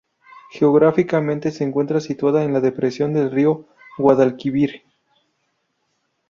[0.51, 3.67] Geográficamente se encuentra situada en la depresión del río
[3.99, 4.81] Guadalquivir.